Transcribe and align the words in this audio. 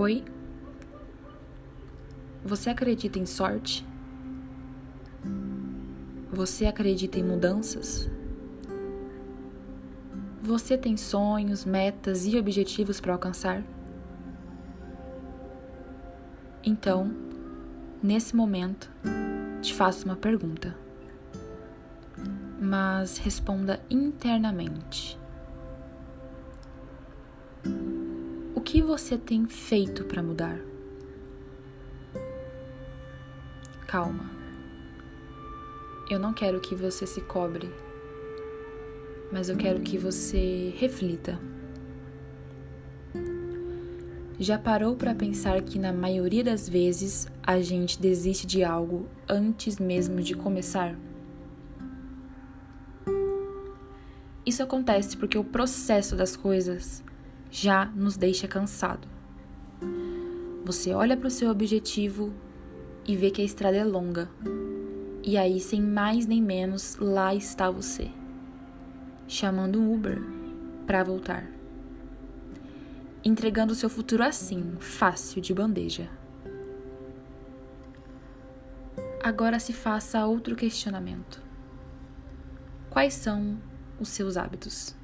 Oi? 0.00 0.24
Você 2.42 2.70
acredita 2.70 3.18
em 3.18 3.26
sorte? 3.26 3.86
Você 6.32 6.64
acredita 6.64 7.18
em 7.18 7.22
mudanças? 7.22 8.08
Você 10.42 10.78
tem 10.78 10.96
sonhos, 10.96 11.66
metas 11.66 12.24
e 12.24 12.38
objetivos 12.38 12.98
para 12.98 13.12
alcançar? 13.12 13.62
Então, 16.64 17.14
nesse 18.02 18.34
momento, 18.34 18.90
te 19.60 19.74
faço 19.74 20.06
uma 20.06 20.16
pergunta. 20.16 20.74
Mas 22.58 23.18
responda 23.18 23.78
internamente. 23.90 25.19
Que 28.70 28.80
você 28.80 29.18
tem 29.18 29.48
feito 29.48 30.04
para 30.04 30.22
mudar? 30.22 30.56
Calma. 33.88 34.30
Eu 36.08 36.20
não 36.20 36.32
quero 36.32 36.60
que 36.60 36.76
você 36.76 37.04
se 37.04 37.20
cobre, 37.20 37.68
mas 39.32 39.48
eu 39.48 39.56
quero 39.56 39.80
que 39.80 39.98
você 39.98 40.72
reflita. 40.76 41.36
Já 44.38 44.56
parou 44.56 44.94
para 44.94 45.16
pensar 45.16 45.60
que 45.62 45.76
na 45.76 45.92
maioria 45.92 46.44
das 46.44 46.68
vezes 46.68 47.26
a 47.42 47.60
gente 47.60 48.00
desiste 48.00 48.46
de 48.46 48.62
algo 48.62 49.08
antes 49.28 49.80
mesmo 49.80 50.20
de 50.20 50.36
começar? 50.36 50.96
Isso 54.46 54.62
acontece 54.62 55.16
porque 55.16 55.36
o 55.36 55.42
processo 55.42 56.14
das 56.14 56.36
coisas 56.36 57.02
já 57.50 57.86
nos 57.86 58.16
deixa 58.16 58.46
cansado. 58.46 59.08
Você 60.64 60.92
olha 60.92 61.16
para 61.16 61.28
o 61.28 61.30
seu 61.30 61.50
objetivo 61.50 62.32
e 63.06 63.16
vê 63.16 63.30
que 63.30 63.42
a 63.42 63.44
estrada 63.44 63.76
é 63.76 63.84
longa. 63.84 64.30
E 65.22 65.36
aí, 65.36 65.60
sem 65.60 65.82
mais 65.82 66.26
nem 66.26 66.40
menos, 66.40 66.96
lá 66.96 67.34
está 67.34 67.70
você, 67.70 68.10
chamando 69.26 69.80
um 69.80 69.92
Uber 69.92 70.22
para 70.86 71.02
voltar. 71.02 71.50
Entregando 73.22 73.72
o 73.72 73.76
seu 73.76 73.90
futuro 73.90 74.22
assim, 74.22 74.76
fácil, 74.78 75.42
de 75.42 75.52
bandeja. 75.52 76.08
Agora 79.22 79.58
se 79.58 79.72
faça 79.74 80.24
outro 80.24 80.56
questionamento. 80.56 81.42
Quais 82.88 83.12
são 83.12 83.58
os 83.98 84.08
seus 84.08 84.38
hábitos? 84.38 84.94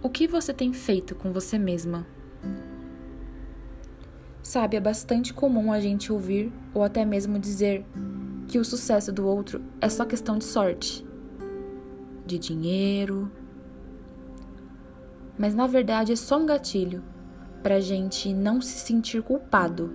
O 0.00 0.08
que 0.08 0.28
você 0.28 0.54
tem 0.54 0.72
feito 0.72 1.16
com 1.16 1.32
você 1.32 1.58
mesma? 1.58 2.06
Sabe, 4.40 4.76
é 4.76 4.80
bastante 4.80 5.34
comum 5.34 5.72
a 5.72 5.80
gente 5.80 6.12
ouvir 6.12 6.52
ou 6.72 6.84
até 6.84 7.04
mesmo 7.04 7.36
dizer 7.36 7.84
que 8.46 8.60
o 8.60 8.64
sucesso 8.64 9.10
do 9.10 9.26
outro 9.26 9.60
é 9.80 9.88
só 9.88 10.04
questão 10.04 10.38
de 10.38 10.44
sorte, 10.44 11.04
de 12.24 12.38
dinheiro. 12.38 13.28
Mas 15.36 15.52
na 15.52 15.66
verdade 15.66 16.12
é 16.12 16.16
só 16.16 16.38
um 16.38 16.46
gatilho 16.46 17.02
para 17.60 17.74
a 17.74 17.80
gente 17.80 18.32
não 18.32 18.60
se 18.60 18.78
sentir 18.78 19.20
culpado 19.20 19.92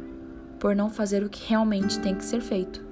por 0.60 0.76
não 0.76 0.90
fazer 0.90 1.24
o 1.24 1.30
que 1.30 1.48
realmente 1.48 1.98
tem 2.02 2.14
que 2.14 2.26
ser 2.26 2.42
feito. 2.42 2.83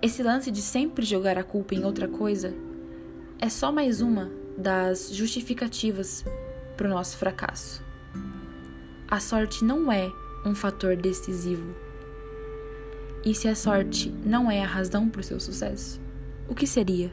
Esse 0.00 0.22
lance 0.22 0.52
de 0.52 0.62
sempre 0.62 1.04
jogar 1.04 1.36
a 1.36 1.42
culpa 1.42 1.74
em 1.74 1.84
outra 1.84 2.06
coisa 2.06 2.54
é 3.40 3.48
só 3.48 3.72
mais 3.72 4.00
uma 4.00 4.30
das 4.56 5.12
justificativas 5.12 6.24
para 6.76 6.86
o 6.86 6.90
nosso 6.90 7.16
fracasso. 7.16 7.82
A 9.08 9.18
sorte 9.18 9.64
não 9.64 9.90
é 9.90 10.08
um 10.46 10.54
fator 10.54 10.94
decisivo. 10.94 11.74
E 13.24 13.34
se 13.34 13.48
a 13.48 13.56
sorte 13.56 14.10
não 14.24 14.48
é 14.48 14.62
a 14.62 14.66
razão 14.66 15.08
para 15.08 15.20
o 15.20 15.24
seu 15.24 15.40
sucesso, 15.40 16.00
o 16.48 16.54
que 16.54 16.66
seria? 16.66 17.12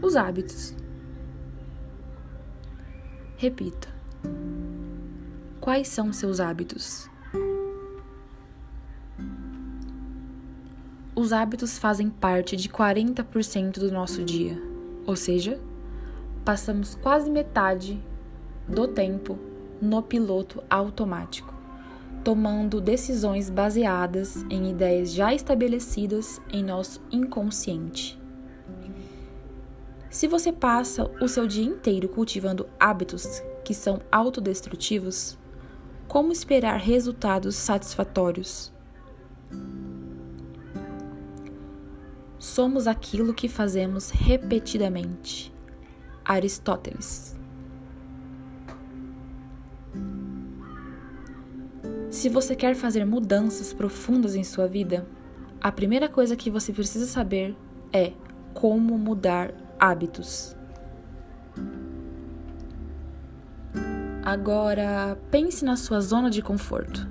Os 0.00 0.14
hábitos. 0.14 0.76
Repita. 3.36 3.88
Quais 5.60 5.88
são 5.88 6.12
seus 6.12 6.38
hábitos? 6.38 7.10
Os 11.24 11.32
hábitos 11.32 11.78
fazem 11.78 12.10
parte 12.10 12.54
de 12.54 12.68
40% 12.68 13.78
do 13.78 13.90
nosso 13.90 14.22
dia, 14.22 14.60
ou 15.06 15.16
seja, 15.16 15.58
passamos 16.44 16.96
quase 16.96 17.30
metade 17.30 17.98
do 18.68 18.86
tempo 18.86 19.38
no 19.80 20.02
piloto 20.02 20.62
automático, 20.68 21.54
tomando 22.22 22.78
decisões 22.78 23.48
baseadas 23.48 24.44
em 24.50 24.68
ideias 24.68 25.14
já 25.14 25.32
estabelecidas 25.32 26.42
em 26.52 26.62
nosso 26.62 27.00
inconsciente. 27.10 28.20
Se 30.10 30.28
você 30.28 30.52
passa 30.52 31.10
o 31.22 31.26
seu 31.26 31.46
dia 31.46 31.64
inteiro 31.64 32.06
cultivando 32.06 32.68
hábitos 32.78 33.42
que 33.64 33.72
são 33.72 34.02
autodestrutivos, 34.12 35.38
como 36.06 36.32
esperar 36.32 36.76
resultados 36.76 37.56
satisfatórios? 37.56 38.70
Somos 42.44 42.86
aquilo 42.86 43.32
que 43.32 43.48
fazemos 43.48 44.10
repetidamente. 44.10 45.50
Aristóteles. 46.22 47.34
Se 52.10 52.28
você 52.28 52.54
quer 52.54 52.74
fazer 52.74 53.06
mudanças 53.06 53.72
profundas 53.72 54.34
em 54.34 54.44
sua 54.44 54.68
vida, 54.68 55.06
a 55.58 55.72
primeira 55.72 56.06
coisa 56.06 56.36
que 56.36 56.50
você 56.50 56.70
precisa 56.70 57.06
saber 57.06 57.56
é 57.90 58.12
como 58.52 58.98
mudar 58.98 59.54
hábitos. 59.80 60.54
Agora, 64.22 65.16
pense 65.30 65.64
na 65.64 65.76
sua 65.76 66.02
zona 66.02 66.28
de 66.28 66.42
conforto. 66.42 67.08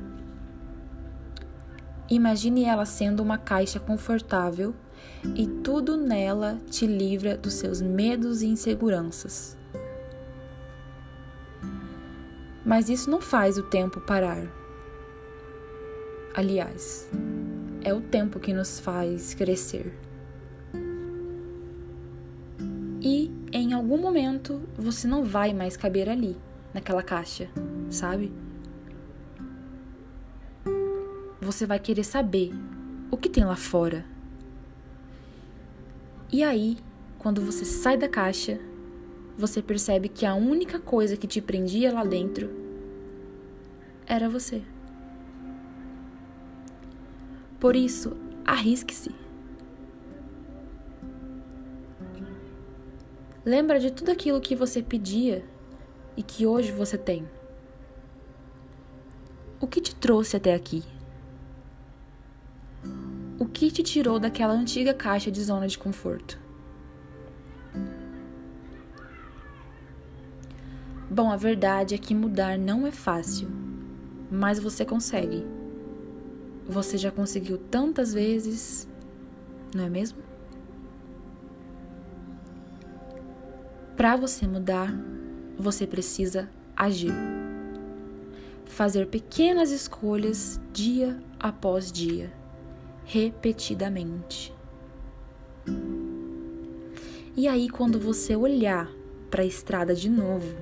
Imagine 2.07 2.65
ela 2.65 2.85
sendo 2.85 3.23
uma 3.23 3.39
caixa 3.39 3.79
confortável 3.79 4.75
e 5.35 5.47
tudo 5.47 5.95
nela 5.95 6.59
te 6.69 6.85
livra 6.85 7.37
dos 7.37 7.53
seus 7.53 7.81
medos 7.81 8.41
e 8.41 8.47
inseguranças. 8.47 9.57
Mas 12.65 12.89
isso 12.89 13.09
não 13.09 13.21
faz 13.21 13.57
o 13.57 13.63
tempo 13.63 14.01
parar. 14.01 14.47
Aliás, 16.35 17.09
é 17.83 17.93
o 17.93 18.01
tempo 18.01 18.39
que 18.39 18.53
nos 18.53 18.79
faz 18.79 19.33
crescer. 19.33 19.97
E 23.01 23.31
em 23.51 23.73
algum 23.73 23.97
momento 23.97 24.61
você 24.77 25.07
não 25.07 25.23
vai 25.23 25.53
mais 25.53 25.75
caber 25.75 26.09
ali, 26.09 26.37
naquela 26.73 27.03
caixa, 27.03 27.49
sabe? 27.89 28.31
Você 31.41 31.65
vai 31.65 31.79
querer 31.79 32.05
saber 32.05 32.51
o 33.11 33.17
que 33.17 33.27
tem 33.27 33.43
lá 33.43 33.57
fora 33.57 34.12
e 36.33 36.43
aí, 36.43 36.77
quando 37.19 37.45
você 37.45 37.63
sai 37.63 37.95
da 37.95 38.09
caixa, 38.09 38.59
você 39.37 39.61
percebe 39.61 40.09
que 40.09 40.25
a 40.25 40.33
única 40.33 40.79
coisa 40.79 41.15
que 41.15 41.27
te 41.27 41.39
prendia 41.39 41.93
lá 41.93 42.03
dentro 42.03 42.49
era 44.07 44.27
você. 44.27 44.63
Por 47.59 47.75
isso, 47.75 48.17
arrisque-se. 48.43 49.11
Lembra 53.45 53.79
de 53.79 53.91
tudo 53.91 54.09
aquilo 54.09 54.41
que 54.41 54.55
você 54.55 54.81
pedia 54.81 55.45
e 56.17 56.23
que 56.23 56.47
hoje 56.47 56.71
você 56.71 56.97
tem. 56.97 57.29
O 59.61 59.67
que 59.67 59.79
te 59.79 59.93
trouxe 59.93 60.35
até 60.35 60.55
aqui? 60.55 60.83
O 63.39 63.45
que 63.47 63.71
te 63.71 63.81
tirou 63.81 64.19
daquela 64.19 64.53
antiga 64.53 64.93
caixa 64.93 65.31
de 65.31 65.43
zona 65.43 65.67
de 65.67 65.77
conforto? 65.77 66.39
Bom, 71.09 71.31
a 71.31 71.35
verdade 71.35 71.95
é 71.95 71.97
que 71.97 72.13
mudar 72.13 72.59
não 72.59 72.85
é 72.85 72.91
fácil, 72.91 73.47
mas 74.29 74.59
você 74.59 74.85
consegue. 74.85 75.43
Você 76.67 76.97
já 76.97 77.11
conseguiu 77.11 77.57
tantas 77.57 78.13
vezes, 78.13 78.87
não 79.75 79.83
é 79.83 79.89
mesmo? 79.89 80.19
Para 83.97 84.15
você 84.15 84.47
mudar, 84.47 84.93
você 85.57 85.87
precisa 85.87 86.49
agir. 86.75 87.13
Fazer 88.65 89.07
pequenas 89.07 89.71
escolhas 89.71 90.59
dia 90.71 91.19
após 91.39 91.91
dia 91.91 92.42
repetidamente. 93.05 94.53
E 97.35 97.47
aí, 97.47 97.69
quando 97.69 97.99
você 97.99 98.35
olhar 98.35 98.89
para 99.29 99.41
a 99.41 99.45
estrada 99.45 99.95
de 99.95 100.09
novo, 100.09 100.55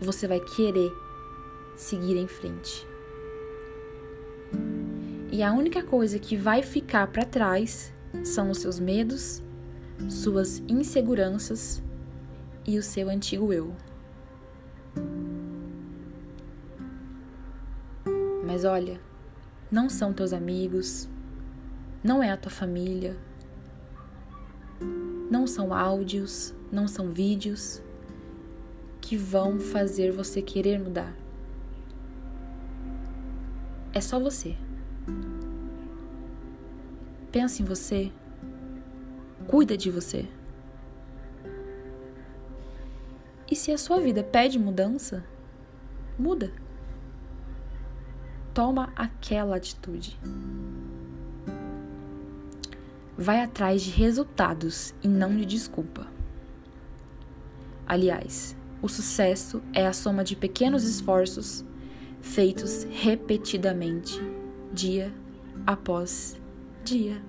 você 0.00 0.26
vai 0.28 0.40
querer 0.40 0.92
seguir 1.76 2.16
em 2.16 2.28
frente. 2.28 2.86
E 5.32 5.42
a 5.42 5.52
única 5.52 5.82
coisa 5.82 6.18
que 6.18 6.36
vai 6.36 6.62
ficar 6.62 7.06
para 7.08 7.24
trás 7.24 7.92
são 8.24 8.50
os 8.50 8.58
seus 8.58 8.78
medos, 8.78 9.42
suas 10.08 10.62
inseguranças 10.68 11.82
e 12.66 12.78
o 12.78 12.82
seu 12.82 13.08
antigo 13.08 13.52
eu. 13.52 13.74
Mas 18.46 18.64
olha, 18.64 19.00
não 19.70 19.88
são 19.88 20.12
teus 20.12 20.32
amigos, 20.32 21.08
não 22.02 22.22
é 22.22 22.30
a 22.30 22.36
tua 22.36 22.50
família, 22.50 23.16
não 25.30 25.46
são 25.46 25.72
áudios, 25.72 26.54
não 26.72 26.88
são 26.88 27.12
vídeos 27.12 27.82
que 29.00 29.16
vão 29.16 29.60
fazer 29.60 30.10
você 30.10 30.42
querer 30.42 30.78
mudar. 30.78 31.14
É 33.92 34.00
só 34.00 34.18
você. 34.18 34.56
Pensa 37.32 37.62
em 37.62 37.64
você. 37.64 38.12
Cuida 39.46 39.76
de 39.76 39.90
você. 39.90 40.28
E 43.50 43.56
se 43.56 43.72
a 43.72 43.78
sua 43.78 43.98
vida 44.00 44.22
pede 44.22 44.58
mudança, 44.58 45.24
muda. 46.16 46.52
Toma 48.52 48.92
aquela 48.96 49.56
atitude. 49.56 50.18
Vai 53.16 53.42
atrás 53.42 53.82
de 53.82 53.90
resultados 53.90 54.94
e 55.02 55.08
não 55.08 55.36
de 55.36 55.44
desculpa. 55.44 56.06
Aliás, 57.86 58.56
o 58.80 58.88
sucesso 58.88 59.62
é 59.72 59.86
a 59.86 59.92
soma 59.92 60.24
de 60.24 60.34
pequenos 60.34 60.84
esforços 60.84 61.64
feitos 62.20 62.84
repetidamente, 62.84 64.20
dia 64.72 65.12
após 65.66 66.40
dia. 66.84 67.20